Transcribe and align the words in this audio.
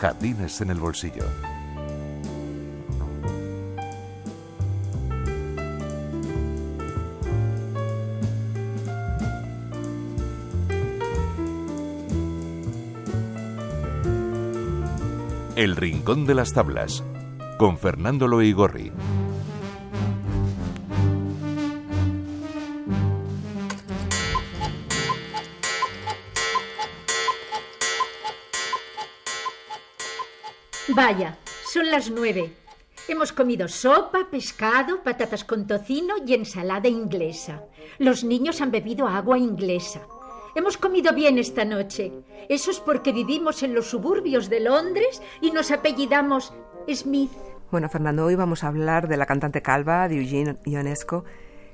Jardines 0.00 0.62
en 0.62 0.70
el 0.70 0.80
bolsillo. 0.80 1.24
El 15.54 15.76
Rincón 15.76 16.24
de 16.24 16.34
las 16.34 16.54
Tablas, 16.54 17.04
con 17.58 17.76
Fernando 17.76 18.26
Loigorri. 18.26 18.92
Vaya, 30.94 31.36
son 31.72 31.88
las 31.88 32.10
nueve. 32.10 32.52
Hemos 33.06 33.32
comido 33.32 33.68
sopa, 33.68 34.26
pescado, 34.30 35.02
patatas 35.02 35.44
con 35.44 35.66
tocino 35.66 36.14
y 36.26 36.34
ensalada 36.34 36.88
inglesa. 36.88 37.62
Los 37.98 38.24
niños 38.24 38.60
han 38.60 38.72
bebido 38.72 39.06
agua 39.06 39.38
inglesa. 39.38 40.00
Hemos 40.56 40.76
comido 40.76 41.12
bien 41.12 41.38
esta 41.38 41.64
noche. 41.64 42.12
Eso 42.48 42.72
es 42.72 42.80
porque 42.80 43.12
vivimos 43.12 43.62
en 43.62 43.74
los 43.74 43.86
suburbios 43.86 44.50
de 44.50 44.60
Londres 44.60 45.22
y 45.40 45.52
nos 45.52 45.70
apellidamos 45.70 46.52
Smith. 46.92 47.30
Bueno, 47.70 47.88
Fernando, 47.88 48.24
hoy 48.24 48.34
vamos 48.34 48.64
a 48.64 48.68
hablar 48.68 49.06
de 49.06 49.16
la 49.16 49.26
cantante 49.26 49.62
calva 49.62 50.08
de 50.08 50.16
Eugene 50.16 50.56
Ionesco, 50.64 51.24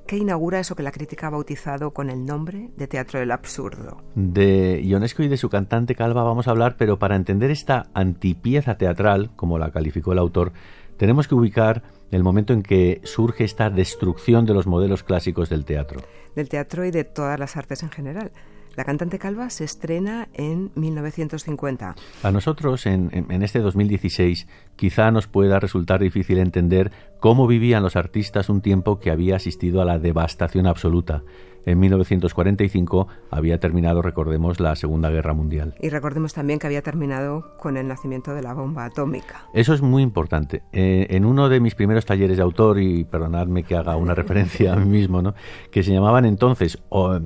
que 0.06 0.16
inaugura 0.16 0.60
eso 0.60 0.76
que 0.76 0.82
la 0.82 0.92
crítica 0.92 1.26
ha 1.26 1.30
bautizado 1.30 1.90
con 1.92 2.10
el 2.10 2.24
nombre 2.24 2.70
de 2.76 2.86
Teatro 2.86 3.18
del 3.20 3.32
Absurdo. 3.32 4.02
De 4.14 4.80
Ionesco 4.82 5.22
y 5.22 5.28
de 5.28 5.36
su 5.36 5.50
cantante 5.50 5.94
calva 5.94 6.22
vamos 6.22 6.46
a 6.46 6.52
hablar, 6.52 6.76
pero 6.78 6.98
para 6.98 7.16
entender 7.16 7.50
esta 7.50 7.88
antipieza 7.92 8.76
teatral, 8.76 9.30
como 9.36 9.58
la 9.58 9.70
calificó 9.70 10.12
el 10.12 10.18
autor, 10.18 10.52
tenemos 10.96 11.28
que 11.28 11.34
ubicar 11.34 11.82
el 12.10 12.22
momento 12.22 12.52
en 12.52 12.62
que 12.62 13.00
surge 13.04 13.44
esta 13.44 13.68
destrucción 13.68 14.46
de 14.46 14.54
los 14.54 14.66
modelos 14.66 15.02
clásicos 15.02 15.48
del 15.48 15.64
teatro. 15.64 16.00
Del 16.34 16.48
teatro 16.48 16.84
y 16.84 16.90
de 16.90 17.04
todas 17.04 17.38
las 17.38 17.56
artes 17.56 17.82
en 17.82 17.90
general. 17.90 18.30
La 18.76 18.84
cantante 18.84 19.18
calva 19.18 19.48
se 19.48 19.64
estrena 19.64 20.28
en 20.34 20.70
1950. 20.74 21.96
A 22.22 22.30
nosotros, 22.30 22.84
en, 22.84 23.10
en, 23.12 23.42
este 23.42 23.60
2016, 23.60 24.46
quizá 24.76 25.10
nos 25.10 25.26
pueda 25.26 25.58
resultar 25.58 26.00
difícil 26.00 26.36
entender 26.36 26.92
cómo 27.20 27.46
vivían 27.46 27.82
los 27.82 27.96
artistas 27.96 28.48
un 28.48 28.60
tiempo 28.60 28.98
que 28.98 29.10
había 29.10 29.36
asistido 29.36 29.82
a 29.82 29.84
la 29.84 29.98
devastación 29.98 30.66
absoluta 30.66 31.22
en 31.66 31.80
1945 31.80 33.08
había 33.28 33.58
terminado, 33.58 34.00
recordemos, 34.00 34.60
la 34.60 34.76
Segunda 34.76 35.10
Guerra 35.10 35.34
Mundial. 35.34 35.74
Y 35.80 35.88
recordemos 35.88 36.32
también 36.32 36.60
que 36.60 36.68
había 36.68 36.80
terminado 36.80 37.56
con 37.58 37.76
el 37.76 37.88
nacimiento 37.88 38.34
de 38.34 38.42
la 38.42 38.54
bomba 38.54 38.84
atómica. 38.84 39.46
Eso 39.52 39.74
es 39.74 39.82
muy 39.82 40.04
importante. 40.04 40.62
Eh, 40.72 41.08
en 41.10 41.24
uno 41.24 41.48
de 41.48 41.58
mis 41.58 41.74
primeros 41.74 42.06
talleres 42.06 42.36
de 42.36 42.42
autor, 42.44 42.78
y 42.78 43.04
perdonadme 43.04 43.64
que 43.64 43.76
haga 43.76 43.96
una 43.96 44.14
referencia 44.14 44.72
a 44.72 44.76
mí 44.76 44.86
mismo, 44.86 45.20
¿no? 45.22 45.34
que 45.72 45.82
se 45.82 45.92
llamaban 45.92 46.24
entonces 46.24 46.78
o, 46.88 47.18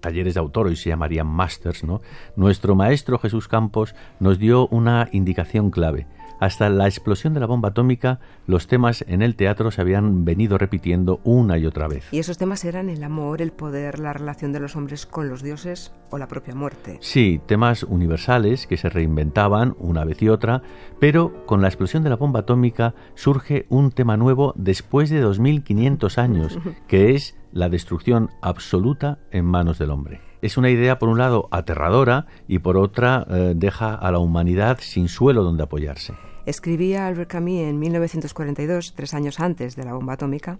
talleres 0.00 0.34
de 0.34 0.40
autor, 0.40 0.68
hoy 0.68 0.76
se 0.76 0.90
llamarían 0.90 1.26
masters, 1.26 1.82
¿no? 1.82 2.00
nuestro 2.36 2.76
maestro 2.76 3.18
Jesús 3.18 3.48
Campos 3.48 3.96
nos 4.20 4.38
dio 4.38 4.68
una 4.68 5.08
indicación 5.10 5.70
clave 5.70 6.06
hasta 6.40 6.68
la 6.68 6.86
explosión 6.86 7.34
de 7.34 7.40
la 7.40 7.46
bomba 7.46 7.70
atómica, 7.70 8.20
los 8.46 8.66
temas 8.66 9.04
en 9.08 9.22
el 9.22 9.36
teatro 9.36 9.70
se 9.70 9.80
habían 9.80 10.24
venido 10.24 10.58
repitiendo 10.58 11.20
una 11.24 11.58
y 11.58 11.66
otra 11.66 11.88
vez. 11.88 12.06
Y 12.12 12.18
esos 12.18 12.38
temas 12.38 12.64
eran 12.64 12.88
el 12.88 13.02
amor, 13.02 13.42
el 13.42 13.52
poder, 13.52 13.98
la 13.98 14.12
relación 14.12 14.52
de 14.52 14.60
los 14.60 14.76
hombres 14.76 15.06
con 15.06 15.28
los 15.28 15.42
dioses 15.42 15.92
o 16.10 16.18
la 16.18 16.28
propia 16.28 16.54
muerte. 16.54 16.98
Sí, 17.00 17.40
temas 17.46 17.82
universales 17.82 18.66
que 18.66 18.76
se 18.76 18.88
reinventaban 18.88 19.74
una 19.78 20.04
vez 20.04 20.22
y 20.22 20.28
otra, 20.28 20.62
pero 21.00 21.44
con 21.46 21.60
la 21.60 21.68
explosión 21.68 22.02
de 22.02 22.10
la 22.10 22.16
bomba 22.16 22.40
atómica 22.40 22.94
surge 23.14 23.66
un 23.68 23.90
tema 23.90 24.16
nuevo 24.16 24.54
después 24.56 25.10
de 25.10 25.20
2500 25.20 26.18
años, 26.18 26.58
que 26.88 27.14
es 27.14 27.36
la 27.52 27.68
destrucción 27.68 28.30
absoluta 28.42 29.18
en 29.30 29.44
manos 29.44 29.78
del 29.78 29.90
hombre. 29.90 30.27
Es 30.40 30.56
una 30.56 30.70
idea, 30.70 30.98
por 30.98 31.08
un 31.08 31.18
lado, 31.18 31.48
aterradora 31.50 32.26
y 32.46 32.60
por 32.60 32.76
otra, 32.76 33.26
eh, 33.28 33.54
deja 33.56 33.94
a 33.94 34.12
la 34.12 34.20
humanidad 34.20 34.78
sin 34.80 35.08
suelo 35.08 35.42
donde 35.42 35.64
apoyarse. 35.64 36.14
Escribía 36.46 37.06
Albert 37.08 37.30
Camus 37.30 37.60
en 37.60 37.78
1942, 37.80 38.94
tres 38.94 39.14
años 39.14 39.40
antes 39.40 39.74
de 39.74 39.84
la 39.84 39.94
bomba 39.94 40.14
atómica, 40.14 40.58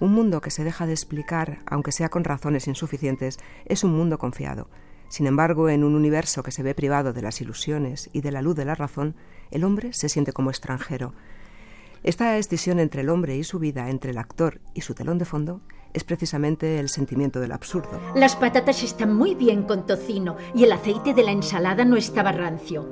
un 0.00 0.12
mundo 0.12 0.40
que 0.40 0.50
se 0.50 0.64
deja 0.64 0.86
de 0.86 0.92
explicar, 0.92 1.60
aunque 1.66 1.92
sea 1.92 2.08
con 2.08 2.24
razones 2.24 2.66
insuficientes, 2.66 3.38
es 3.64 3.84
un 3.84 3.92
mundo 3.92 4.18
confiado. 4.18 4.68
Sin 5.08 5.28
embargo, 5.28 5.68
en 5.68 5.84
un 5.84 5.94
universo 5.94 6.42
que 6.42 6.50
se 6.50 6.64
ve 6.64 6.74
privado 6.74 7.12
de 7.12 7.22
las 7.22 7.40
ilusiones 7.40 8.10
y 8.12 8.22
de 8.22 8.32
la 8.32 8.42
luz 8.42 8.56
de 8.56 8.64
la 8.64 8.74
razón, 8.74 9.14
el 9.52 9.62
hombre 9.62 9.92
se 9.92 10.08
siente 10.08 10.32
como 10.32 10.50
extranjero. 10.50 11.14
Esta 12.02 12.36
escisión 12.36 12.80
entre 12.80 13.02
el 13.02 13.10
hombre 13.10 13.36
y 13.36 13.44
su 13.44 13.60
vida, 13.60 13.88
entre 13.90 14.10
el 14.10 14.18
actor 14.18 14.60
y 14.74 14.80
su 14.80 14.94
telón 14.94 15.18
de 15.18 15.24
fondo, 15.24 15.60
es 15.94 16.04
precisamente 16.04 16.78
el 16.78 16.88
sentimiento 16.88 17.40
del 17.40 17.52
absurdo. 17.52 18.00
Las 18.14 18.36
patatas 18.36 18.82
están 18.82 19.14
muy 19.14 19.34
bien 19.34 19.62
con 19.64 19.86
tocino 19.86 20.36
y 20.54 20.64
el 20.64 20.72
aceite 20.72 21.14
de 21.14 21.22
la 21.22 21.32
ensalada 21.32 21.84
no 21.84 21.96
estaba 21.96 22.32
rancio. 22.32 22.86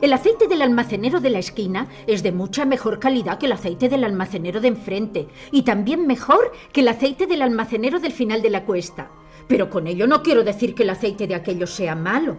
El 0.00 0.12
aceite 0.12 0.48
del 0.48 0.62
almacenero 0.62 1.20
de 1.20 1.30
la 1.30 1.38
esquina 1.38 1.88
es 2.06 2.22
de 2.22 2.32
mucha 2.32 2.64
mejor 2.64 2.98
calidad 2.98 3.38
que 3.38 3.46
el 3.46 3.52
aceite 3.52 3.88
del 3.88 4.04
almacenero 4.04 4.60
de 4.60 4.68
enfrente 4.68 5.28
y 5.52 5.62
también 5.62 6.06
mejor 6.06 6.52
que 6.72 6.80
el 6.80 6.88
aceite 6.88 7.26
del 7.26 7.42
almacenero 7.42 8.00
del 8.00 8.12
final 8.12 8.42
de 8.42 8.50
la 8.50 8.64
cuesta. 8.64 9.10
Pero 9.46 9.70
con 9.70 9.86
ello 9.86 10.06
no 10.06 10.22
quiero 10.22 10.42
decir 10.42 10.74
que 10.74 10.82
el 10.82 10.90
aceite 10.90 11.26
de 11.26 11.34
aquello 11.34 11.66
sea 11.66 11.94
malo. 11.94 12.36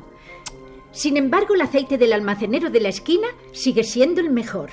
Sin 0.91 1.17
embargo, 1.17 1.55
el 1.55 1.61
aceite 1.61 1.97
del 1.97 2.13
almacenero 2.13 2.69
de 2.69 2.79
la 2.79 2.89
esquina 2.89 3.27
sigue 3.51 3.83
siendo 3.83 4.21
el 4.21 4.29
mejor. 4.29 4.69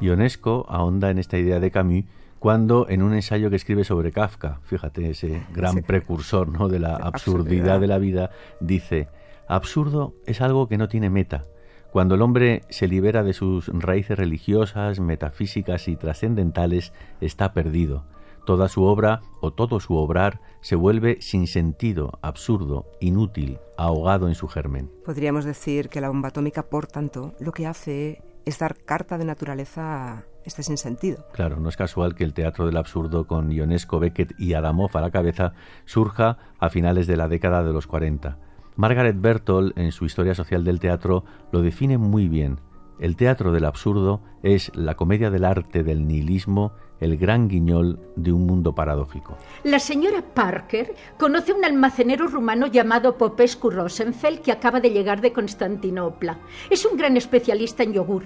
Ionesco 0.00 0.64
ahonda 0.68 1.10
en 1.10 1.18
esta 1.18 1.38
idea 1.38 1.60
de 1.60 1.70
Camus 1.70 2.04
cuando 2.38 2.88
en 2.88 3.02
un 3.02 3.14
ensayo 3.14 3.50
que 3.50 3.56
escribe 3.56 3.84
sobre 3.84 4.12
Kafka, 4.12 4.60
fíjate, 4.64 5.10
ese 5.10 5.42
gran 5.52 5.82
precursor 5.82 6.48
¿no? 6.48 6.68
de 6.68 6.78
la 6.78 6.96
absurdidad 6.96 7.80
de 7.80 7.86
la 7.86 7.98
vida, 7.98 8.30
dice, 8.60 9.08
absurdo 9.48 10.14
es 10.26 10.40
algo 10.40 10.68
que 10.68 10.78
no 10.78 10.88
tiene 10.88 11.10
meta, 11.10 11.44
cuando 11.90 12.16
el 12.16 12.22
hombre 12.22 12.62
se 12.68 12.86
libera 12.86 13.22
de 13.22 13.32
sus 13.32 13.68
raíces 13.68 14.18
religiosas, 14.18 15.00
metafísicas 15.00 15.88
y 15.88 15.96
trascendentales, 15.96 16.92
está 17.20 17.54
perdido. 17.54 18.04
Toda 18.44 18.68
su 18.68 18.82
obra 18.82 19.20
o 19.40 19.52
todo 19.52 19.80
su 19.80 19.94
obrar 19.94 20.40
se 20.60 20.76
vuelve 20.76 21.18
sin 21.20 21.46
sentido, 21.46 22.18
absurdo, 22.22 22.86
inútil, 23.00 23.58
ahogado 23.76 24.28
en 24.28 24.34
su 24.34 24.48
germen. 24.48 24.90
Podríamos 25.04 25.44
decir 25.44 25.88
que 25.88 26.00
la 26.00 26.08
bomba 26.08 26.28
atómica, 26.28 26.64
por 26.64 26.86
tanto, 26.86 27.34
lo 27.40 27.52
que 27.52 27.66
hace 27.66 28.22
es 28.44 28.58
dar 28.58 28.76
carta 28.76 29.18
de 29.18 29.24
naturaleza 29.24 30.24
este 30.48 30.64
sinsentido. 30.64 31.24
Claro, 31.32 31.60
no 31.60 31.68
es 31.68 31.76
casual 31.76 32.14
que 32.14 32.24
el 32.24 32.34
teatro 32.34 32.66
del 32.66 32.76
absurdo 32.76 33.26
con 33.26 33.52
Ionesco, 33.52 34.00
Beckett 34.00 34.34
y 34.38 34.54
Adamov 34.54 34.96
a 34.96 35.00
la 35.00 35.10
cabeza 35.10 35.52
surja 35.84 36.38
a 36.58 36.68
finales 36.68 37.06
de 37.06 37.16
la 37.16 37.28
década 37.28 37.62
de 37.62 37.72
los 37.72 37.86
40. 37.86 38.36
Margaret 38.76 39.20
Bertol, 39.20 39.72
en 39.76 39.92
su 39.92 40.04
Historia 40.04 40.34
Social 40.34 40.64
del 40.64 40.80
Teatro, 40.80 41.24
lo 41.52 41.62
define 41.62 41.98
muy 41.98 42.28
bien. 42.28 42.60
El 43.00 43.16
teatro 43.16 43.52
del 43.52 43.64
absurdo 43.64 44.20
es 44.42 44.72
la 44.74 44.96
comedia 44.96 45.30
del 45.30 45.44
arte 45.44 45.84
del 45.84 46.06
nihilismo, 46.06 46.72
el 47.00 47.16
gran 47.16 47.48
guiñol 47.48 48.00
de 48.16 48.32
un 48.32 48.46
mundo 48.46 48.74
paradójico. 48.74 49.36
La 49.64 49.78
señora 49.78 50.22
Parker 50.34 50.94
conoce 51.18 51.52
un 51.52 51.64
almacenero 51.64 52.26
rumano 52.26 52.66
llamado 52.66 53.16
Popescu 53.16 53.70
Rosenfeld 53.70 54.40
que 54.40 54.52
acaba 54.52 54.80
de 54.80 54.90
llegar 54.90 55.20
de 55.20 55.32
Constantinopla. 55.32 56.38
Es 56.70 56.84
un 56.84 56.96
gran 56.96 57.16
especialista 57.16 57.82
en 57.82 57.92
yogur. 57.92 58.24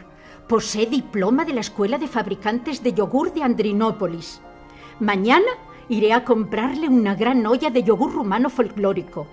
Posee 0.49 0.87
diploma 0.87 1.45
de 1.45 1.55
la 1.55 1.61
Escuela 1.61 1.99
de 1.99 2.09
Fabricantes 2.09 2.83
de 2.83 2.93
Yogur 2.93 3.33
de 3.33 3.43
Andrinópolis. 3.43 4.41
Mañana 5.01 5.51
iré 5.89 6.13
a 6.13 6.25
comprarle 6.25 6.89
una 6.89 7.15
gran 7.15 7.47
olla 7.47 7.71
de 7.71 7.83
yogur 7.83 8.13
rumano 8.13 8.51
folclórico. 8.51 9.27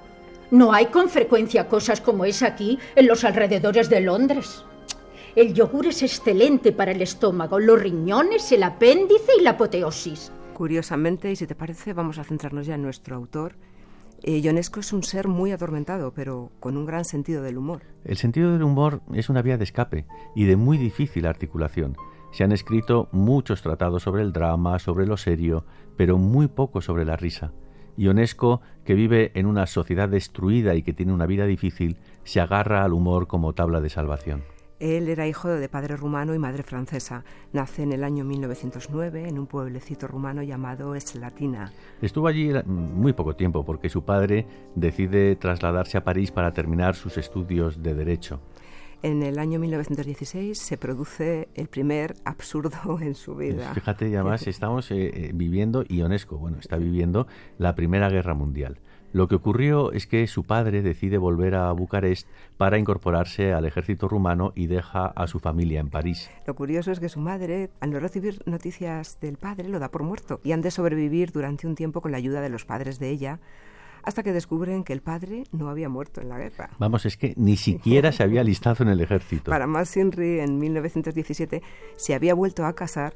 No 0.51 0.73
hay 0.73 0.87
con 0.87 1.09
frecuencia 1.09 1.67
cosas 1.67 2.01
como 2.01 2.25
esa 2.25 2.47
aquí 2.47 2.79
en 2.95 3.07
los 3.07 3.23
alrededores 3.23 3.89
de 3.89 4.01
Londres. 4.01 4.63
El 5.35 5.53
yogur 5.53 5.87
es 5.87 6.01
excelente 6.01 6.71
para 6.71 6.91
el 6.91 7.01
estómago, 7.01 7.59
los 7.59 7.79
riñones, 7.81 8.51
el 8.51 8.63
apéndice 8.63 9.33
y 9.39 9.43
la 9.43 9.51
apoteosis. 9.51 10.31
Curiosamente, 10.53 11.31
y 11.31 11.35
si 11.35 11.47
te 11.47 11.55
parece, 11.55 11.93
vamos 11.93 12.17
a 12.17 12.23
centrarnos 12.23 12.65
ya 12.65 12.75
en 12.75 12.81
nuestro 12.81 13.15
autor. 13.15 13.55
Eh, 14.23 14.39
Ionesco 14.39 14.79
es 14.79 14.93
un 14.93 15.03
ser 15.03 15.27
muy 15.27 15.51
atormentado, 15.51 16.13
pero 16.13 16.51
con 16.59 16.77
un 16.77 16.85
gran 16.85 17.05
sentido 17.05 17.41
del 17.43 17.57
humor. 17.57 17.83
El 18.03 18.17
sentido 18.17 18.51
del 18.51 18.63
humor 18.63 19.01
es 19.13 19.29
una 19.29 19.41
vía 19.41 19.57
de 19.57 19.63
escape 19.63 20.05
y 20.35 20.45
de 20.45 20.55
muy 20.55 20.77
difícil 20.77 21.25
articulación. 21.25 21.95
Se 22.31 22.43
han 22.43 22.51
escrito 22.51 23.09
muchos 23.11 23.61
tratados 23.61 24.03
sobre 24.03 24.21
el 24.21 24.33
drama, 24.33 24.77
sobre 24.79 25.07
lo 25.07 25.17
serio, 25.17 25.65
pero 25.97 26.17
muy 26.17 26.47
poco 26.47 26.81
sobre 26.81 27.05
la 27.05 27.15
risa. 27.15 27.53
Ionesco, 27.97 28.61
que 28.85 28.93
vive 28.93 29.31
en 29.35 29.45
una 29.45 29.65
sociedad 29.65 30.07
destruida 30.07 30.75
y 30.75 30.83
que 30.83 30.93
tiene 30.93 31.11
una 31.11 31.25
vida 31.25 31.45
difícil, 31.45 31.97
se 32.23 32.39
agarra 32.39 32.83
al 32.83 32.93
humor 32.93 33.27
como 33.27 33.53
tabla 33.53 33.81
de 33.81 33.89
salvación. 33.89 34.43
Él 34.79 35.09
era 35.09 35.27
hijo 35.27 35.49
de 35.49 35.67
padre 35.67 35.97
rumano 35.97 36.33
y 36.33 36.39
madre 36.39 36.63
francesa. 36.63 37.23
Nace 37.51 37.83
en 37.83 37.91
el 37.91 38.03
año 38.03 38.23
1909 38.23 39.27
en 39.27 39.37
un 39.37 39.45
pueblecito 39.45 40.07
rumano 40.07 40.41
llamado 40.41 40.95
Eslatina. 40.95 41.71
Estuvo 42.01 42.27
allí 42.27 42.51
muy 42.65 43.13
poco 43.13 43.35
tiempo 43.35 43.65
porque 43.65 43.89
su 43.89 44.03
padre 44.03 44.47
decide 44.75 45.35
trasladarse 45.35 45.97
a 45.97 46.03
París 46.03 46.31
para 46.31 46.53
terminar 46.53 46.95
sus 46.95 47.17
estudios 47.17 47.83
de 47.83 47.93
Derecho. 47.93 48.39
En 49.01 49.23
el 49.23 49.39
año 49.39 49.59
1916 49.59 50.57
se 50.57 50.77
produce 50.77 51.47
el 51.55 51.67
primer 51.67 52.15
absurdo 52.25 52.99
en 53.01 53.15
su 53.15 53.35
vida. 53.35 53.73
Fíjate, 53.73 54.05
además 54.15 54.45
estamos 54.45 54.91
eh, 54.91 55.11
eh, 55.13 55.31
viviendo, 55.33 55.85
y 55.87 55.97
Ionesco, 55.97 56.37
bueno, 56.37 56.57
está 56.59 56.77
viviendo 56.77 57.27
la 57.57 57.75
Primera 57.75 58.09
Guerra 58.09 58.33
Mundial. 58.33 58.79
Lo 59.11 59.27
que 59.27 59.35
ocurrió 59.35 59.91
es 59.91 60.05
que 60.05 60.27
su 60.27 60.43
padre 60.43 60.83
decide 60.83 61.17
volver 61.17 61.55
a 61.55 61.71
Bucarest 61.71 62.27
para 62.57 62.77
incorporarse 62.77 63.53
al 63.53 63.65
ejército 63.65 64.07
rumano 64.07 64.53
y 64.55 64.67
deja 64.67 65.07
a 65.07 65.25
su 65.25 65.39
familia 65.39 65.79
en 65.79 65.89
París. 65.89 66.29
Lo 66.45 66.55
curioso 66.55 66.91
es 66.91 66.99
que 66.99 67.09
su 67.09 67.19
madre, 67.19 67.71
al 67.79 67.89
no 67.89 67.99
recibir 67.99 68.43
noticias 68.45 69.19
del 69.19 69.37
padre, 69.37 69.67
lo 69.67 69.79
da 69.79 69.89
por 69.89 70.03
muerto 70.03 70.39
y 70.43 70.51
han 70.51 70.61
de 70.61 70.69
sobrevivir 70.69 71.31
durante 71.31 71.65
un 71.65 71.73
tiempo 71.73 72.01
con 72.01 72.11
la 72.11 72.17
ayuda 72.17 72.39
de 72.41 72.49
los 72.49 72.65
padres 72.65 72.99
de 72.99 73.09
ella, 73.09 73.39
hasta 74.03 74.21
que 74.21 74.31
descubren 74.31 74.83
que 74.83 74.93
el 74.93 75.01
padre 75.01 75.43
no 75.51 75.69
había 75.69 75.89
muerto 75.89 76.21
en 76.21 76.29
la 76.29 76.37
guerra. 76.37 76.69
Vamos, 76.77 77.05
es 77.05 77.17
que 77.17 77.33
ni 77.35 77.57
siquiera 77.57 78.11
se 78.11 78.23
había 78.23 78.41
alistado 78.41 78.83
en 78.83 78.89
el 78.89 79.01
ejército. 79.01 79.49
Para 79.49 79.65
más 79.65 79.89
Sinri, 79.89 80.39
en 80.39 80.59
1917 80.59 81.63
se 81.95 82.13
había 82.13 82.35
vuelto 82.35 82.65
a 82.65 82.73
casar 82.73 83.13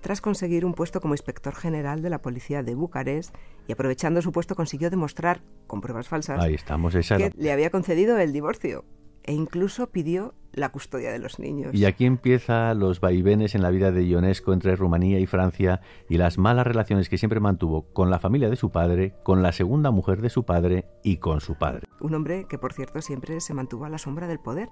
tras 0.00 0.20
conseguir 0.20 0.64
un 0.64 0.74
puesto 0.74 1.00
como 1.00 1.14
inspector 1.14 1.54
general 1.54 2.02
de 2.02 2.10
la 2.10 2.22
policía 2.22 2.62
de 2.62 2.74
Bucarest 2.74 3.34
y 3.68 3.72
aprovechando 3.72 4.22
su 4.22 4.32
puesto 4.32 4.54
consiguió 4.54 4.90
demostrar, 4.90 5.42
con 5.66 5.80
pruebas 5.80 6.08
falsas, 6.08 6.40
Ahí 6.42 6.54
estamos, 6.54 6.94
esa 6.94 7.16
que 7.16 7.32
le 7.36 7.52
había 7.52 7.70
concedido 7.70 8.18
el 8.18 8.32
divorcio 8.32 8.84
e 9.22 9.32
incluso 9.32 9.90
pidió 9.90 10.34
la 10.52 10.70
custodia 10.70 11.12
de 11.12 11.18
los 11.18 11.38
niños. 11.38 11.74
Y 11.74 11.84
aquí 11.84 12.04
empieza 12.04 12.74
los 12.74 13.00
vaivenes 13.00 13.54
en 13.54 13.62
la 13.62 13.70
vida 13.70 13.92
de 13.92 14.04
Ionesco 14.06 14.52
entre 14.52 14.74
Rumanía 14.74 15.20
y 15.20 15.26
Francia 15.26 15.80
y 16.08 16.16
las 16.16 16.38
malas 16.38 16.66
relaciones 16.66 17.08
que 17.08 17.18
siempre 17.18 17.38
mantuvo 17.38 17.82
con 17.92 18.10
la 18.10 18.18
familia 18.18 18.50
de 18.50 18.56
su 18.56 18.70
padre, 18.70 19.14
con 19.22 19.42
la 19.42 19.52
segunda 19.52 19.90
mujer 19.90 20.20
de 20.20 20.30
su 20.30 20.44
padre 20.44 20.86
y 21.04 21.18
con 21.18 21.40
su 21.40 21.56
padre. 21.56 21.86
Un 22.00 22.14
hombre 22.14 22.46
que, 22.48 22.58
por 22.58 22.72
cierto, 22.72 23.00
siempre 23.02 23.40
se 23.40 23.54
mantuvo 23.54 23.84
a 23.84 23.88
la 23.88 23.98
sombra 23.98 24.26
del 24.26 24.40
poder 24.40 24.68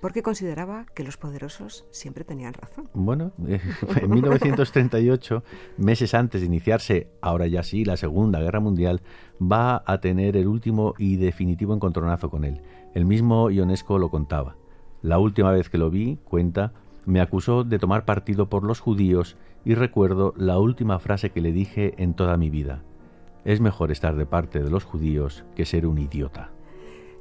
porque 0.00 0.22
consideraba 0.22 0.86
que 0.94 1.04
los 1.04 1.16
poderosos 1.16 1.86
siempre 1.90 2.24
tenían 2.24 2.54
razón. 2.54 2.88
Bueno, 2.94 3.32
en 3.96 4.10
1938, 4.10 5.42
meses 5.76 6.14
antes 6.14 6.40
de 6.40 6.46
iniciarse, 6.46 7.08
ahora 7.20 7.46
ya 7.46 7.62
sí, 7.62 7.84
la 7.84 7.96
Segunda 7.96 8.40
Guerra 8.40 8.60
Mundial, 8.60 9.02
va 9.40 9.82
a 9.86 10.00
tener 10.00 10.36
el 10.36 10.46
último 10.46 10.94
y 10.98 11.16
definitivo 11.16 11.74
encontronazo 11.74 12.30
con 12.30 12.44
él. 12.44 12.60
El 12.94 13.04
mismo 13.04 13.50
Ionesco 13.50 13.98
lo 13.98 14.10
contaba. 14.10 14.56
La 15.02 15.18
última 15.18 15.52
vez 15.52 15.68
que 15.68 15.78
lo 15.78 15.90
vi, 15.90 16.18
cuenta, 16.24 16.72
me 17.06 17.20
acusó 17.20 17.64
de 17.64 17.78
tomar 17.78 18.04
partido 18.04 18.48
por 18.48 18.64
los 18.64 18.80
judíos 18.80 19.36
y 19.64 19.74
recuerdo 19.74 20.34
la 20.36 20.58
última 20.58 20.98
frase 20.98 21.30
que 21.30 21.40
le 21.40 21.52
dije 21.52 21.94
en 21.98 22.14
toda 22.14 22.36
mi 22.36 22.50
vida. 22.50 22.82
Es 23.44 23.60
mejor 23.60 23.92
estar 23.92 24.16
de 24.16 24.26
parte 24.26 24.62
de 24.62 24.70
los 24.70 24.84
judíos 24.84 25.44
que 25.54 25.64
ser 25.64 25.86
un 25.86 25.98
idiota 25.98 26.50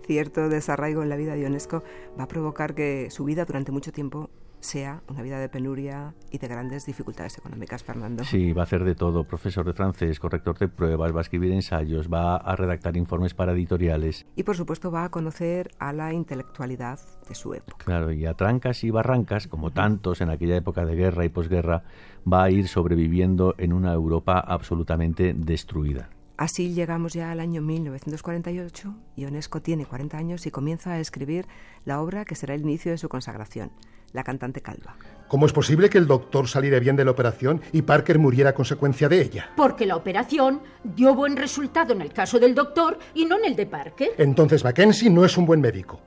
cierto 0.07 0.48
desarraigo 0.48 1.04
en 1.04 1.09
la 1.09 1.18
vida 1.18 1.33
de 1.33 1.42
Ionesco 1.42 1.83
va 2.18 2.24
a 2.24 2.27
provocar 2.27 2.74
que 2.74 3.12
su 3.12 3.25
vida 3.25 3.45
durante 3.45 3.71
mucho 3.71 3.92
tiempo 3.92 4.30
sea 4.59 5.04
una 5.07 5.21
vida 5.21 5.39
de 5.39 5.50
penuria 5.50 6.15
y 6.31 6.39
de 6.39 6.48
grandes 6.48 6.86
dificultades 6.86 7.38
económicas, 7.38 7.83
Fernando. 7.83 8.24
Sí, 8.24 8.54
va 8.54 8.62
a 8.62 8.63
hacer 8.63 8.83
de 8.83 8.95
todo, 8.95 9.24
profesor 9.24 9.65
de 9.65 9.74
francés, 9.74 10.19
corrector 10.19 10.57
de 10.57 10.68
pruebas, 10.68 11.13
va 11.13 11.19
a 11.19 11.21
escribir 11.21 11.51
ensayos, 11.51 12.12
va 12.12 12.38
a 12.38 12.56
redactar 12.56 12.98
informes 12.98 13.33
para 13.36 13.51
editoriales. 13.51 14.25
Y 14.36 14.44
por 14.44 14.56
supuesto 14.56 14.89
va 14.89 15.04
a 15.04 15.09
conocer 15.09 15.69
a 15.77 15.94
la 15.94 16.12
intelectualidad 16.13 17.00
de 17.27 17.36
su 17.36 17.54
época. 17.54 17.86
Claro, 17.86 18.12
y 18.12 18.25
a 18.25 18.33
trancas 18.33 18.83
y 18.83 18.89
barrancas, 18.89 19.48
como 19.48 19.71
tantos 19.71 20.21
en 20.21 20.30
aquella 20.30 20.56
época 20.56 20.86
de 20.86 20.95
guerra 20.95 21.25
y 21.25 21.30
posguerra, 21.30 21.83
va 22.31 22.44
a 22.44 22.50
ir 22.50 22.68
sobreviviendo 22.68 23.54
en 23.57 23.74
una 23.74 23.94
Europa 23.94 24.39
absolutamente 24.39 25.33
destruida. 25.36 26.09
Así 26.37 26.73
llegamos 26.73 27.13
ya 27.13 27.31
al 27.31 27.39
año 27.39 27.61
1948. 27.63 28.93
Ionesco 29.15 29.61
tiene 29.61 29.85
40 29.87 30.17
años 30.17 30.45
y 30.45 30.51
comienza 30.51 30.91
a 30.91 30.99
escribir 30.99 31.47
la 31.83 31.99
obra 31.99 32.25
que 32.25 32.35
será 32.35 32.53
el 32.53 32.61
inicio 32.61 32.91
de 32.91 32.99
su 32.99 33.09
consagración, 33.09 33.71
La 34.13 34.23
cantante 34.23 34.61
calva. 34.61 34.95
¿Cómo 35.27 35.45
es 35.47 35.51
posible 35.51 35.89
que 35.89 35.97
el 35.97 36.07
doctor 36.07 36.47
saliera 36.47 36.79
bien 36.79 36.95
de 36.95 37.03
la 37.03 37.11
operación 37.11 37.61
y 37.73 37.81
Parker 37.81 38.19
muriera 38.19 38.51
a 38.51 38.53
consecuencia 38.53 39.09
de 39.09 39.21
ella? 39.21 39.49
Porque 39.57 39.85
la 39.85 39.95
operación 39.95 40.61
dio 40.83 41.13
buen 41.15 41.35
resultado 41.35 41.93
en 41.93 42.01
el 42.01 42.13
caso 42.13 42.39
del 42.39 42.55
doctor 42.55 42.97
y 43.15 43.25
no 43.25 43.37
en 43.37 43.45
el 43.45 43.55
de 43.55 43.65
Parker. 43.65 44.11
Entonces 44.17 44.63
Mackenzie 44.63 45.09
no 45.09 45.25
es 45.25 45.37
un 45.37 45.45
buen 45.45 45.59
médico. 45.59 45.99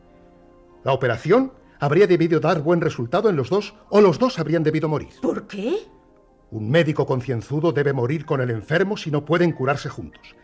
La 0.85 0.93
operación 0.93 1.53
habría 1.81 2.07
debido 2.07 2.41
dar 2.41 2.63
buen 2.63 2.81
resultado 2.81 3.29
en 3.29 3.37
los 3.37 3.51
dos 3.51 3.75
o 3.91 4.01
los 4.01 4.19
dos 4.19 4.39
habrían 4.39 4.63
debido 4.63 4.89
morir. 4.89 5.11
¿Por 5.21 5.47
qué? 5.47 5.81
Un 6.51 6.69
médico 6.69 7.07
concienzudo 7.07 7.71
debe 7.71 7.93
morir 7.93 8.27
con 8.27 8.41
el 8.41 8.51
enfermo 8.51 8.97
si 8.97 9.11
no 9.11 9.25
pueden 9.25 9.53
curarse 9.53 9.89
juntos. 9.89 10.35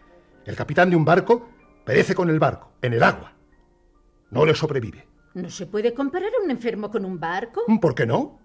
El 0.45 0.55
capitán 0.55 0.89
de 0.89 0.97
un 0.97 1.05
barco 1.05 1.49
perece 1.85 2.15
con 2.15 2.31
el 2.31 2.39
barco, 2.39 2.71
en 2.81 2.93
el 2.93 3.03
agua. 3.03 3.33
No 4.31 4.47
le 4.47 4.55
sobrevive. 4.55 5.07
¿No 5.35 5.51
se 5.51 5.67
puede 5.67 5.95
comparar 5.95 6.29
a 6.29 6.45
un 6.45 6.51
enfermo 6.51 6.91
con 6.91 7.05
un 7.05 7.19
barco? 7.19 7.63
¿Por 7.81 7.95
qué 7.95 8.07
no? 8.07 8.39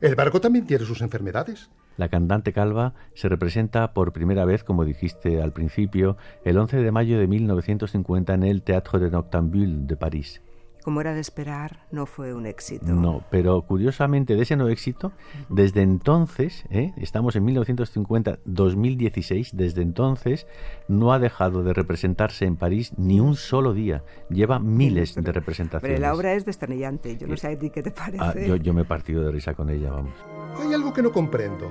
El 0.00 0.14
barco 0.14 0.40
también 0.40 0.66
tiene 0.66 0.86
sus 0.86 1.02
enfermedades. 1.02 1.70
La 1.98 2.08
cantante 2.08 2.52
calva 2.52 2.94
se 3.14 3.28
representa 3.28 3.92
por 3.92 4.12
primera 4.12 4.46
vez, 4.46 4.64
como 4.64 4.84
dijiste 4.84 5.42
al 5.42 5.52
principio, 5.52 6.16
el 6.44 6.58
11 6.58 6.78
de 6.78 6.92
mayo 6.92 7.18
de 7.18 7.26
1950 7.26 8.34
en 8.34 8.42
el 8.42 8.62
Théâtre 8.62 9.00
de 9.00 9.10
Noctambule 9.10 9.86
de 9.86 9.96
París 9.96 10.42
como 10.86 11.00
era 11.00 11.14
de 11.14 11.20
esperar, 11.20 11.80
no 11.90 12.06
fue 12.06 12.32
un 12.32 12.46
éxito. 12.46 12.86
No, 12.86 13.24
pero 13.28 13.60
curiosamente 13.62 14.36
de 14.36 14.42
ese 14.42 14.54
no 14.54 14.68
éxito, 14.68 15.10
desde 15.48 15.82
entonces, 15.82 16.64
¿eh? 16.70 16.92
estamos 16.96 17.34
en 17.34 17.44
1950-2016, 17.44 19.50
desde 19.50 19.82
entonces 19.82 20.46
no 20.86 21.12
ha 21.12 21.18
dejado 21.18 21.64
de 21.64 21.72
representarse 21.72 22.44
en 22.44 22.54
París 22.54 22.92
ni 22.96 23.18
un 23.18 23.34
solo 23.34 23.74
día. 23.74 24.04
Lleva 24.30 24.60
miles 24.60 25.16
de 25.16 25.32
representaciones. 25.32 25.98
Pero 25.98 26.06
la 26.06 26.14
obra 26.14 26.34
es 26.34 26.44
desternillante, 26.44 27.16
yo 27.16 27.26
no 27.26 27.36
sé 27.36 27.48
a 27.48 27.58
ti 27.58 27.70
qué 27.70 27.82
te 27.82 27.90
parece. 27.90 28.22
Ah, 28.22 28.32
yo, 28.46 28.54
yo 28.54 28.72
me 28.72 28.82
he 28.82 28.84
partido 28.84 29.24
de 29.24 29.32
risa 29.32 29.54
con 29.54 29.70
ella, 29.70 29.90
vamos. 29.90 30.14
Hay 30.56 30.72
algo 30.72 30.92
que 30.92 31.02
no 31.02 31.10
comprendo. 31.10 31.68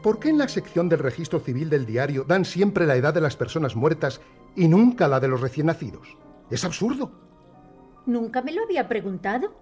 ¿Por 0.00 0.20
qué 0.20 0.28
en 0.28 0.38
la 0.38 0.46
sección 0.46 0.88
del 0.88 1.00
registro 1.00 1.40
civil 1.40 1.68
del 1.68 1.86
diario 1.86 2.22
dan 2.22 2.44
siempre 2.44 2.86
la 2.86 2.94
edad 2.94 3.14
de 3.14 3.20
las 3.20 3.34
personas 3.34 3.74
muertas 3.74 4.20
y 4.54 4.68
nunca 4.68 5.08
la 5.08 5.18
de 5.18 5.26
los 5.26 5.40
recién 5.40 5.66
nacidos? 5.66 6.16
Es 6.52 6.64
absurdo. 6.64 7.31
Nunca 8.06 8.42
me 8.42 8.52
lo 8.52 8.62
había 8.62 8.88
preguntado. 8.88 9.52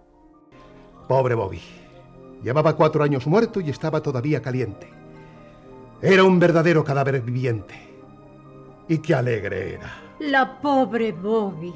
Pobre 1.08 1.34
Bobby. 1.34 1.60
Llevaba 2.42 2.74
cuatro 2.74 3.02
años 3.04 3.26
muerto 3.26 3.60
y 3.60 3.70
estaba 3.70 4.02
todavía 4.02 4.40
caliente. 4.40 4.88
Era 6.00 6.24
un 6.24 6.38
verdadero 6.38 6.82
cadáver 6.82 7.20
viviente. 7.20 7.74
Y 8.88 8.98
qué 8.98 9.14
alegre 9.14 9.74
era. 9.74 9.92
La 10.18 10.60
pobre 10.60 11.12
Bobby. 11.12 11.74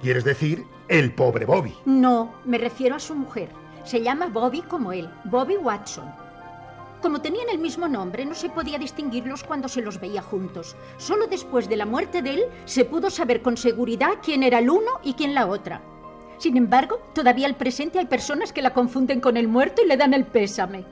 ¿Quieres 0.00 0.24
decir 0.24 0.64
el 0.88 1.14
pobre 1.14 1.44
Bobby? 1.44 1.74
No, 1.84 2.34
me 2.44 2.56
refiero 2.56 2.96
a 2.96 3.00
su 3.00 3.14
mujer. 3.14 3.50
Se 3.84 4.00
llama 4.00 4.26
Bobby 4.26 4.62
como 4.62 4.92
él, 4.92 5.10
Bobby 5.24 5.56
Watson. 5.56 6.10
Como 7.02 7.20
tenían 7.20 7.48
el 7.48 7.58
mismo 7.58 7.86
nombre, 7.86 8.24
no 8.24 8.34
se 8.34 8.50
podía 8.50 8.78
distinguirlos 8.78 9.44
cuando 9.44 9.68
se 9.68 9.82
los 9.82 10.00
veía 10.00 10.22
juntos. 10.22 10.76
Solo 10.96 11.26
después 11.26 11.68
de 11.68 11.76
la 11.76 11.86
muerte 11.86 12.22
de 12.22 12.34
él 12.34 12.44
se 12.64 12.84
pudo 12.84 13.08
saber 13.08 13.40
con 13.40 13.56
seguridad 13.56 14.18
quién 14.22 14.42
era 14.42 14.58
el 14.58 14.70
uno 14.70 14.92
y 15.04 15.14
quién 15.14 15.34
la 15.34 15.46
otra. 15.46 15.80
Sin 16.38 16.56
embargo, 16.56 17.00
todavía 17.14 17.46
al 17.46 17.56
presente 17.56 17.98
hay 17.98 18.06
personas 18.06 18.52
que 18.52 18.62
la 18.62 18.72
confunden 18.72 19.20
con 19.20 19.36
el 19.36 19.48
muerto 19.48 19.82
y 19.82 19.88
le 19.88 19.96
dan 19.96 20.14
el 20.14 20.24
pésame. 20.24 20.84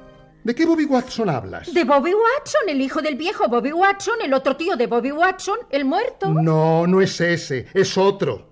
¿De 0.43 0.55
qué 0.55 0.65
Bobby 0.65 0.85
Watson 0.85 1.29
hablas? 1.29 1.73
De 1.73 1.85
Bobby 1.85 2.13
Watson, 2.15 2.69
el 2.69 2.81
hijo 2.81 3.03
del 3.03 3.17
viejo 3.17 3.49
Bobby 3.49 3.73
Watson, 3.73 4.17
el 4.23 4.33
otro 4.33 4.57
tío 4.57 4.77
de 4.77 4.87
Bobby 4.87 5.11
Watson, 5.11 5.59
el 5.71 5.85
muerto. 5.85 6.29
No, 6.33 6.87
no 6.87 7.01
es 7.01 7.21
ese, 7.21 7.67
es 7.75 7.99
otro. 7.99 8.49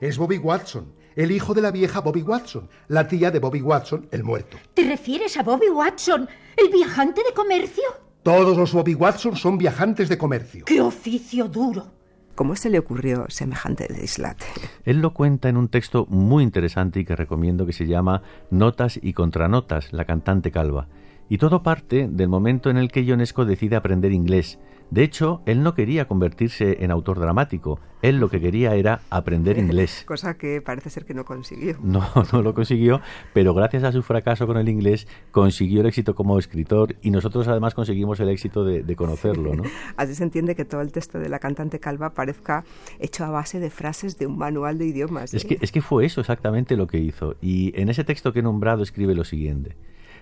Es 0.00 0.18
Bobby 0.18 0.38
Watson, 0.38 0.92
el 1.14 1.30
hijo 1.30 1.54
de 1.54 1.62
la 1.62 1.70
vieja 1.70 2.00
Bobby 2.00 2.22
Watson, 2.22 2.68
la 2.88 3.06
tía 3.06 3.30
de 3.30 3.38
Bobby 3.38 3.60
Watson, 3.62 4.08
el 4.10 4.24
muerto. 4.24 4.56
¿Te 4.74 4.82
refieres 4.82 5.36
a 5.36 5.42
Bobby 5.42 5.68
Watson, 5.68 6.28
el 6.56 6.68
viajante 6.70 7.22
de 7.22 7.32
comercio? 7.32 7.84
Todos 8.24 8.56
los 8.56 8.72
Bobby 8.72 8.94
Watson 8.94 9.36
son 9.36 9.58
viajantes 9.58 10.08
de 10.08 10.18
comercio. 10.18 10.64
¡Qué 10.64 10.80
oficio 10.80 11.46
duro! 11.46 11.92
¿Cómo 12.34 12.56
se 12.56 12.68
le 12.68 12.80
ocurrió 12.80 13.26
semejante 13.28 13.86
dislate? 13.88 14.44
Él 14.84 15.00
lo 15.00 15.14
cuenta 15.14 15.48
en 15.48 15.56
un 15.56 15.68
texto 15.68 16.06
muy 16.08 16.42
interesante 16.42 16.98
y 16.98 17.04
que 17.04 17.14
recomiendo 17.14 17.64
que 17.64 17.72
se 17.72 17.86
llama 17.86 18.22
Notas 18.50 18.98
y 19.00 19.12
Contranotas, 19.12 19.92
la 19.92 20.04
cantante 20.04 20.50
calva. 20.50 20.88
Y 21.28 21.38
todo 21.38 21.62
parte 21.62 22.08
del 22.10 22.28
momento 22.28 22.70
en 22.70 22.76
el 22.76 22.90
que 22.90 23.04
Ionesco 23.04 23.44
decide 23.44 23.76
aprender 23.76 24.12
inglés 24.12 24.58
de 24.90 25.02
hecho, 25.02 25.42
él 25.46 25.62
no 25.62 25.74
quería 25.74 26.06
convertirse 26.06 26.84
en 26.84 26.90
autor 26.90 27.18
dramático, 27.18 27.80
él 28.02 28.18
lo 28.18 28.28
que 28.28 28.40
quería 28.40 28.74
era 28.74 29.00
aprender 29.10 29.58
inglés. 29.58 30.04
Cosa 30.06 30.34
que 30.34 30.60
parece 30.60 30.90
ser 30.90 31.04
que 31.04 31.14
no 31.14 31.24
consiguió. 31.24 31.76
No, 31.82 32.06
no 32.32 32.42
lo 32.42 32.54
consiguió, 32.54 33.00
pero 33.32 33.54
gracias 33.54 33.82
a 33.84 33.92
su 33.92 34.02
fracaso 34.02 34.46
con 34.46 34.56
el 34.56 34.68
inglés 34.68 35.08
consiguió 35.30 35.80
el 35.80 35.86
éxito 35.86 36.14
como 36.14 36.38
escritor 36.38 36.96
y 37.02 37.10
nosotros 37.10 37.48
además 37.48 37.74
conseguimos 37.74 38.20
el 38.20 38.28
éxito 38.28 38.64
de, 38.64 38.94
conocerlo. 38.94 39.54
¿no? 39.54 39.64
Así 39.96 40.14
se 40.14 40.22
entiende 40.22 40.54
que 40.54 40.64
todo 40.64 40.80
el 40.80 40.92
texto 40.92 41.18
de 41.18 41.28
la 41.28 41.38
cantante 41.38 41.80
calva 41.80 42.10
parezca 42.10 42.64
hecho 43.00 43.24
a 43.24 43.30
base 43.30 43.58
de 43.58 43.70
frases 43.70 44.18
de 44.18 44.26
un 44.26 44.38
manual 44.38 44.78
de 44.78 44.86
idiomas. 44.86 45.34
Es, 45.34 45.44
que, 45.44 45.58
es 45.60 45.72
que 45.72 45.82
fue 45.82 46.04
eso 46.04 46.20
exactamente 46.20 46.76
lo 46.76 46.86
que 46.86 46.98
hizo. 46.98 47.36
Y 47.40 47.72
en 47.80 47.88
ese 47.88 48.04
texto 48.04 48.32
que 48.32 48.40
he 48.40 48.42
nombrado 48.42 48.82
escribe 48.82 49.14
lo 49.14 49.24
siguiente. 49.24 49.76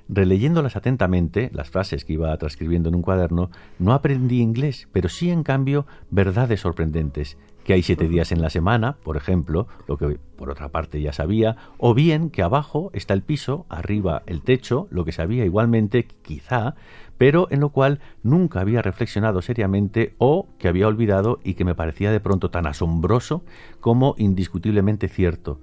Releyéndolas 0.08 0.76
atentamente, 0.76 1.50
las 1.52 1.70
frases 1.70 2.04
que 2.04 2.14
iba 2.14 2.36
transcribiendo 2.36 2.88
en 2.88 2.96
un 2.96 3.02
cuaderno, 3.02 3.50
no 3.78 3.92
aprendí 3.92 4.40
inglés, 4.40 4.88
pero 4.92 5.08
sí, 5.08 5.30
en 5.30 5.42
cambio, 5.42 5.86
verdades 6.10 6.60
sorprendentes. 6.60 7.38
que 7.64 7.74
hay 7.74 7.82
siete 7.82 8.08
días 8.08 8.32
en 8.32 8.42
la 8.42 8.50
semana, 8.50 8.96
por 9.02 9.16
ejemplo, 9.16 9.68
lo 9.86 9.96
que 9.96 10.18
por 10.36 10.50
otra 10.50 10.70
parte 10.70 11.00
ya 11.00 11.12
sabía, 11.12 11.56
o 11.78 11.94
bien 11.94 12.30
que 12.30 12.42
abajo 12.42 12.90
está 12.92 13.14
el 13.14 13.22
piso, 13.22 13.66
arriba 13.68 14.22
el 14.26 14.42
techo, 14.42 14.88
lo 14.90 15.04
que 15.04 15.12
sabía 15.12 15.44
igualmente, 15.44 16.06
quizá, 16.22 16.74
pero 17.18 17.46
en 17.50 17.60
lo 17.60 17.68
cual 17.68 18.00
nunca 18.22 18.60
había 18.60 18.82
reflexionado 18.82 19.42
seriamente 19.42 20.14
o 20.18 20.48
que 20.58 20.68
había 20.68 20.88
olvidado 20.88 21.38
y 21.44 21.54
que 21.54 21.64
me 21.64 21.74
parecía 21.74 22.10
de 22.10 22.20
pronto 22.20 22.50
tan 22.50 22.66
asombroso 22.66 23.44
como 23.80 24.16
indiscutiblemente 24.18 25.08
cierto. 25.08 25.60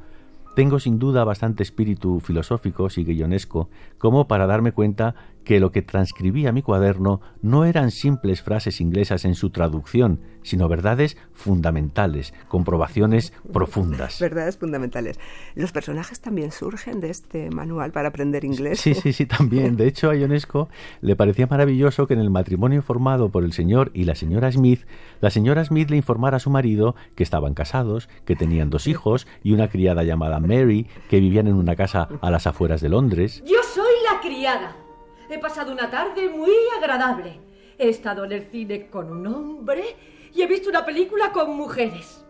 Tengo 0.60 0.78
sin 0.78 1.00
duda 1.00 1.24
bastante 1.24 1.64
espíritu 1.64 2.20
filosófico, 2.20 2.90
Ionesco, 3.14 3.70
como 3.98 4.28
para 4.28 4.46
darme 4.46 4.74
cuenta 4.74 5.16
que 5.44 5.60
lo 5.60 5.72
que 5.72 5.82
transcribía 5.82 6.52
mi 6.52 6.62
cuaderno 6.62 7.22
no 7.42 7.66
eran 7.66 7.92
simples 7.92 8.42
frases 8.42 8.82
inglesas 8.82 9.26
en 9.26 9.36
su 9.36 9.50
traducción, 9.50 10.20
sino 10.44 10.68
verdades 10.68 11.18
fundamentales, 11.34 12.34
comprobaciones 12.48 13.34
profundas. 13.52 14.20
Verdades 14.20 14.58
fundamentales. 14.58 15.20
¿Los 15.56 15.72
personajes 15.72 16.20
también 16.20 16.52
surgen 16.52 17.00
de 17.00 17.10
este 17.10 17.50
manual 17.50 17.92
para 17.92 18.10
aprender 18.10 18.46
inglés? 18.46 18.80
Sí, 18.80 18.94
sí, 18.94 19.14
sí, 19.14 19.26
también. 19.26 19.76
De 19.78 19.88
hecho, 19.88 20.10
a 20.10 20.16
Ionesco 20.16 20.70
le 21.02 21.16
parecía 21.16 21.48
maravilloso 21.48 22.08
que 22.08 22.14
en 22.14 22.20
el 22.20 22.30
matrimonio 22.30 22.82
formado 22.82 23.30
por 23.30 23.44
el 23.44 23.54
señor 23.54 23.92
y 23.94 24.04
la 24.04 24.16
señora 24.16 24.52
Smith, 24.52 24.86
la 25.22 25.30
señora 25.30 25.64
Smith 25.66 25.90
le 25.90 25.98
informara 25.98 26.38
a 26.38 26.40
su 26.40 26.50
marido 26.50 26.96
que 27.16 27.24
estaban 27.24 27.54
casados, 27.54 28.10
que 28.26 28.36
tenían 28.36 28.70
dos 28.70 28.88
hijos 28.88 29.28
y 29.44 29.54
una 29.54 29.70
criada 29.70 30.04
llamada 30.04 30.40
Mary, 30.40 30.88
que 31.10 31.20
vivían 31.20 31.48
en 31.48 31.56
una 31.56 31.76
casa 31.76 32.08
a 32.22 32.32
las 32.32 32.48
afueras 32.48 32.82
de 32.82 32.90
Londres. 32.90 33.44
Yo 33.46 33.60
soy 33.74 33.94
la 34.12 34.20
criada. 34.22 34.89
He 35.30 35.38
pasado 35.38 35.72
una 35.72 35.92
tarde 35.92 36.28
muy 36.28 36.52
agradable. 36.76 37.40
He 37.78 37.90
estado 37.90 38.26
en 38.26 38.32
el 38.32 38.50
cine 38.50 38.90
con 38.90 39.12
un 39.12 39.28
hombre 39.28 39.96
y 40.34 40.42
he 40.42 40.48
visto 40.48 40.70
una 40.70 40.84
película 40.84 41.32
con 41.32 41.56
mujeres. 41.56 42.26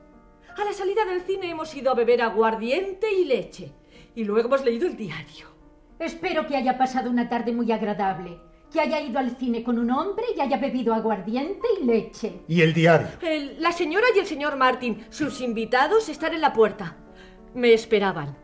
A 0.58 0.66
la 0.66 0.74
salida 0.74 1.06
del 1.06 1.22
cine 1.22 1.50
hemos 1.50 1.74
ido 1.74 1.92
a 1.92 1.96
beber 1.96 2.22
aguardiente 2.22 3.08
y 3.14 3.24
leche. 3.24 3.72
Y 4.16 4.26
luego 4.26 4.50
hemos 4.50 4.66
leído 4.66 4.86
el 4.86 4.98
diario. 4.98 5.48
Espero 5.98 6.46
que 6.46 6.58
haya 6.58 6.78
pasado 6.78 7.10
una 7.10 7.30
tarde 7.30 7.54
muy 7.54 7.72
agradable. 7.72 8.38
Que 8.70 8.82
haya 8.82 9.00
ido 9.00 9.18
al 9.18 9.38
cine 9.38 9.64
con 9.64 9.80
un 9.80 9.92
hombre 9.92 10.26
y 10.36 10.42
haya 10.42 10.58
bebido 10.58 10.94
aguardiente 10.94 11.68
y 11.82 11.86
leche. 11.86 12.42
¿Y 12.50 12.62
el 12.62 12.74
diario? 12.74 13.08
la 13.60 13.72
señora 13.72 14.08
y 14.14 14.20
el 14.20 14.26
señor 14.26 14.58
Martin, 14.58 15.06
sus 15.10 15.40
invitados, 15.40 16.10
están 16.10 16.34
en 16.34 16.42
la 16.42 16.52
puerta. 16.52 16.98
Me 17.54 17.72
esperaban. 17.74 18.38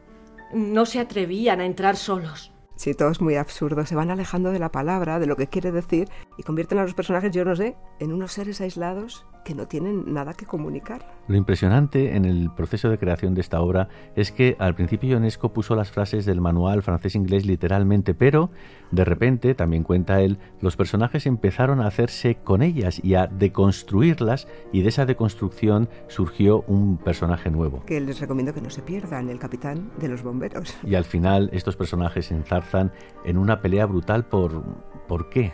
No 0.54 0.86
se 0.86 1.00
atrevían 1.00 1.60
a 1.60 1.66
entrar 1.66 1.98
solos. 1.98 2.55
Sí, 2.76 2.94
todo 2.94 3.10
es 3.10 3.22
muy 3.22 3.36
absurdo. 3.36 3.86
Se 3.86 3.96
van 3.96 4.12
alejando 4.12 4.52
de 4.52 4.60
la 4.60 4.72
palabra, 4.72 5.20
de 5.20 5.28
lo 5.28 5.36
que 5.36 5.48
quiere 5.48 5.72
decir, 5.72 6.10
y 6.38 6.44
convierten 6.44 6.78
a 6.78 6.84
los 6.84 6.94
personajes, 6.94 7.32
yo 7.32 7.46
no 7.46 7.56
sé, 7.56 7.76
en 8.00 8.12
unos 8.12 8.34
seres 8.34 8.62
aislados 8.62 9.26
que 9.46 9.56
no 9.56 9.68
tienen 9.68 10.12
nada 10.12 10.34
que 10.34 10.46
comunicar. 10.46 11.06
Lo 11.28 11.38
impresionante 11.38 12.16
en 12.18 12.26
el 12.26 12.50
proceso 12.52 12.90
de 12.90 12.98
creación 12.98 13.36
de 13.36 13.42
esta 13.42 13.62
obra 13.62 13.88
es 14.16 14.32
que 14.32 14.58
al 14.60 14.76
principio 14.76 15.12
Ionesco 15.12 15.54
puso 15.54 15.76
las 15.76 15.92
frases 15.92 16.26
del 16.26 16.42
manual 16.42 16.82
francés-inglés 16.82 17.46
literalmente, 17.46 18.14
pero 18.16 18.50
de 18.92 19.06
repente, 19.06 19.54
también 19.54 19.84
cuenta 19.84 20.20
él, 20.22 20.40
los 20.62 20.76
personajes 20.76 21.28
empezaron 21.28 21.80
a 21.80 21.88
hacerse 21.88 22.36
con 22.44 22.64
ellas 22.64 23.00
y 23.04 23.14
a 23.14 23.28
deconstruirlas 23.28 24.48
y 24.74 24.82
de 24.82 24.90
esa 24.90 25.06
deconstrucción 25.06 25.90
surgió 26.08 26.64
un 26.68 26.98
personaje 26.98 27.52
nuevo. 27.52 27.84
Que 27.86 28.02
les 28.02 28.20
recomiendo 28.20 28.54
que 28.54 28.62
no 28.62 28.72
se 28.72 28.82
pierdan, 28.82 29.30
el 29.30 29.40
capitán 29.40 29.92
de 30.00 30.10
los 30.10 30.24
bomberos. 30.24 30.76
Y 30.84 30.96
al 30.96 31.06
final 31.06 31.50
estos 31.54 31.76
personajes 31.76 32.26
se 32.26 32.34
enzarzan 32.34 32.92
en 33.24 33.38
una 33.38 33.62
pelea 33.62 33.86
brutal 33.86 34.26
por... 34.26 34.64
¿Por 35.08 35.30
qué? 35.30 35.54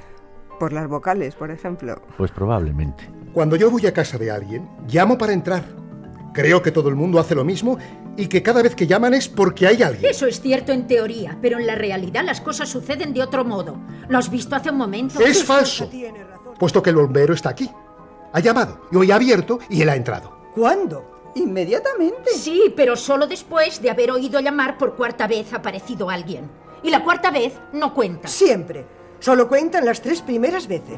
por 0.61 0.73
las 0.73 0.87
vocales, 0.87 1.33
por 1.33 1.49
ejemplo. 1.49 1.99
Pues 2.17 2.29
probablemente. 2.29 3.09
Cuando 3.33 3.55
yo 3.55 3.71
voy 3.71 3.85
a 3.87 3.93
casa 3.93 4.17
de 4.17 4.29
alguien, 4.29 4.67
llamo 4.87 5.17
para 5.17 5.31
entrar. 5.31 5.63
Creo 6.33 6.61
que 6.61 6.71
todo 6.71 6.89
el 6.89 6.95
mundo 6.95 7.19
hace 7.19 7.35
lo 7.35 7.45
mismo 7.45 7.77
y 8.17 8.27
que 8.27 8.43
cada 8.43 8.61
vez 8.61 8.75
que 8.75 8.87
llaman 8.87 9.13
es 9.13 9.29
porque 9.29 9.67
hay 9.67 9.81
alguien. 9.81 10.11
Eso 10.11 10.25
es 10.25 10.41
cierto 10.41 10.71
en 10.73 10.87
teoría, 10.87 11.37
pero 11.41 11.57
en 11.57 11.65
la 11.65 11.75
realidad 11.75 12.23
las 12.25 12.41
cosas 12.41 12.69
suceden 12.69 13.13
de 13.13 13.23
otro 13.23 13.45
modo. 13.45 13.77
¿Lo 14.09 14.17
has 14.17 14.29
visto 14.29 14.55
hace 14.55 14.69
un 14.69 14.77
momento? 14.77 15.21
Es 15.21 15.43
falso, 15.43 15.89
puesto 16.59 16.83
que 16.83 16.89
el 16.89 16.97
bombero 16.97 17.33
está 17.33 17.49
aquí. 17.49 17.69
Ha 18.33 18.39
llamado, 18.39 18.81
yo 18.91 19.03
he 19.03 19.11
abierto 19.11 19.59
y 19.69 19.81
él 19.81 19.89
ha 19.89 19.95
entrado. 19.95 20.37
¿Cuándo? 20.53 21.31
¿Inmediatamente? 21.35 22.31
Sí, 22.33 22.73
pero 22.75 22.97
solo 22.97 23.27
después 23.27 23.81
de 23.81 23.89
haber 23.89 24.11
oído 24.11 24.41
llamar 24.41 24.77
por 24.77 24.95
cuarta 24.95 25.27
vez 25.27 25.53
ha 25.53 25.57
aparecido 25.57 26.09
alguien. 26.09 26.49
Y 26.83 26.89
la 26.89 27.03
cuarta 27.03 27.31
vez 27.31 27.53
no 27.71 27.93
cuenta. 27.93 28.27
Siempre. 28.27 28.85
Solo 29.19 29.47
cuentan 29.47 29.85
las 29.85 30.01
tres 30.01 30.21
primeras 30.21 30.67
veces. 30.67 30.97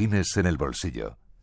En 0.00 0.46
el 0.46 0.56
bolsillo 0.56 1.18